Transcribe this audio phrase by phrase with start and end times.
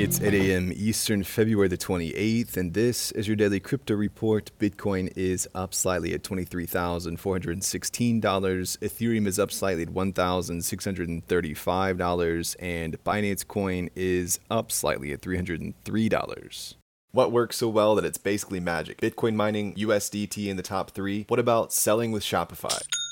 [0.00, 0.72] It's 8 a.m.
[0.76, 4.52] Eastern, February the 28th, and this is your daily crypto report.
[4.60, 7.18] Bitcoin is up slightly at $23,416.
[8.78, 16.74] Ethereum is up slightly at $1,635, and Binance Coin is up slightly at $303.
[17.10, 19.00] What works so well that it's basically magic?
[19.00, 21.24] Bitcoin mining, USDT in the top three.
[21.26, 22.80] What about selling with Shopify?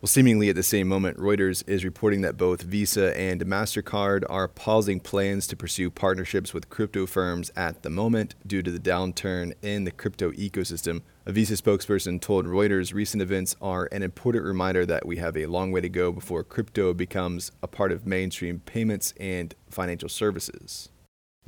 [0.00, 4.48] Well, seemingly at the same moment, Reuters is reporting that both Visa and MasterCard are
[4.48, 9.52] pausing plans to pursue partnerships with crypto firms at the moment due to the downturn
[9.60, 11.02] in the crypto ecosystem.
[11.26, 15.44] A Visa spokesperson told Reuters recent events are an important reminder that we have a
[15.44, 20.88] long way to go before crypto becomes a part of mainstream payments and financial services.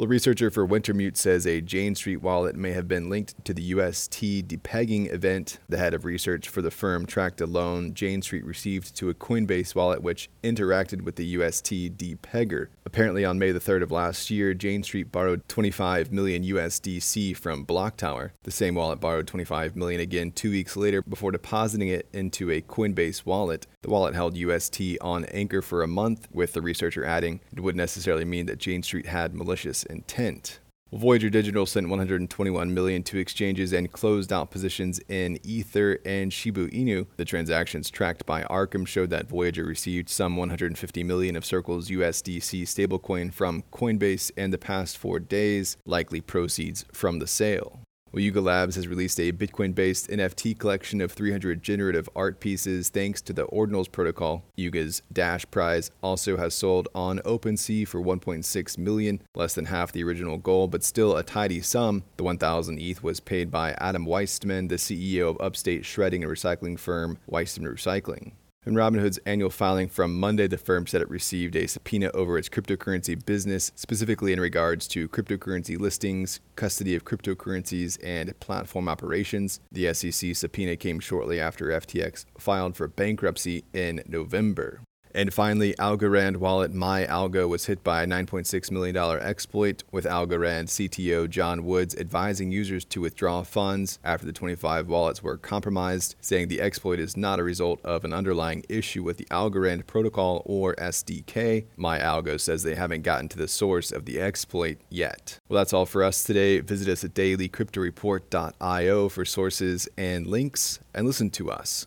[0.02, 3.62] Well, researcher for Wintermute says a Jane Street wallet may have been linked to the
[3.62, 5.60] UST depegging event.
[5.68, 9.14] The head of research for the firm tracked a loan Jane Street received to a
[9.14, 12.66] Coinbase wallet which interacted with the UST depegger.
[12.84, 17.64] Apparently, on May the 3rd of last year, Jane Street borrowed 25 million USDC from
[17.64, 18.32] BlockTower.
[18.42, 22.60] The same wallet borrowed 25 million again two weeks later before depositing it into a
[22.60, 23.68] Coinbase wallet.
[23.82, 27.78] The wallet held UST on anchor for a month, with the researcher adding it wouldn't
[27.78, 30.58] necessarily mean that Jane Street had malicious intent.
[30.94, 36.68] Voyager Digital sent 121 million to exchanges and closed out positions in Ether and Shiba
[36.68, 37.06] Inu.
[37.16, 42.64] The transactions tracked by Arkham showed that Voyager received some 150 million of Circle's USDC
[42.64, 47.81] stablecoin from Coinbase in the past 4 days, likely proceeds from the sale.
[48.20, 53.22] Yuga Labs has released a Bitcoin based NFT collection of 300 generative art pieces thanks
[53.22, 54.44] to the Ordinals protocol.
[54.54, 60.04] Yuga's Dash prize also has sold on OpenSea for 1.6 million, less than half the
[60.04, 62.04] original goal, but still a tidy sum.
[62.18, 66.78] The 1000 ETH was paid by Adam Weissman, the CEO of upstate shredding and recycling
[66.78, 68.32] firm Weissman Recycling.
[68.64, 72.48] In Robinhood's annual filing from Monday, the firm said it received a subpoena over its
[72.48, 79.58] cryptocurrency business, specifically in regards to cryptocurrency listings, custody of cryptocurrencies, and platform operations.
[79.72, 84.82] The SEC subpoena came shortly after FTX filed for bankruptcy in November.
[85.14, 91.28] And finally, Algorand wallet MyAlgo was hit by a $9.6 million exploit, with Algorand CTO
[91.28, 96.60] John Woods advising users to withdraw funds after the 25 wallets were compromised, saying the
[96.60, 101.66] exploit is not a result of an underlying issue with the Algorand protocol or SDK.
[101.78, 105.38] MyAlgo says they haven't gotten to the source of the exploit yet.
[105.48, 106.60] Well, that's all for us today.
[106.60, 111.86] Visit us at dailycryptoreport.io for sources and links, and listen to us